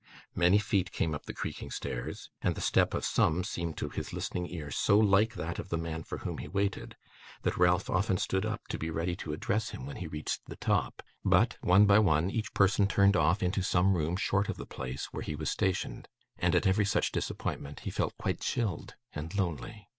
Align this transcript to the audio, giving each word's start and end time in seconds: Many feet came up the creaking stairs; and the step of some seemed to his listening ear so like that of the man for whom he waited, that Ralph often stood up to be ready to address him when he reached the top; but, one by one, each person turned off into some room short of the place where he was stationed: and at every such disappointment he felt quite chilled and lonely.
Many 0.33 0.57
feet 0.57 0.91
came 0.91 1.13
up 1.13 1.27
the 1.27 1.31
creaking 1.33 1.69
stairs; 1.69 2.31
and 2.41 2.55
the 2.55 2.59
step 2.59 2.95
of 2.95 3.05
some 3.05 3.43
seemed 3.43 3.77
to 3.77 3.89
his 3.89 4.11
listening 4.13 4.47
ear 4.49 4.71
so 4.71 4.97
like 4.97 5.35
that 5.35 5.59
of 5.59 5.69
the 5.69 5.77
man 5.77 6.01
for 6.01 6.17
whom 6.17 6.39
he 6.39 6.47
waited, 6.47 6.95
that 7.43 7.55
Ralph 7.57 7.87
often 7.87 8.17
stood 8.17 8.43
up 8.43 8.67
to 8.69 8.79
be 8.79 8.89
ready 8.89 9.15
to 9.17 9.31
address 9.31 9.69
him 9.69 9.85
when 9.85 9.97
he 9.97 10.07
reached 10.07 10.39
the 10.47 10.55
top; 10.55 11.03
but, 11.23 11.57
one 11.61 11.85
by 11.85 11.99
one, 11.99 12.31
each 12.31 12.51
person 12.55 12.87
turned 12.87 13.15
off 13.15 13.43
into 13.43 13.61
some 13.61 13.93
room 13.93 14.15
short 14.15 14.49
of 14.49 14.57
the 14.57 14.65
place 14.65 15.05
where 15.13 15.21
he 15.21 15.35
was 15.35 15.51
stationed: 15.51 16.07
and 16.39 16.55
at 16.55 16.65
every 16.65 16.85
such 16.85 17.11
disappointment 17.11 17.81
he 17.81 17.91
felt 17.91 18.17
quite 18.17 18.39
chilled 18.39 18.95
and 19.13 19.35
lonely. 19.37 19.87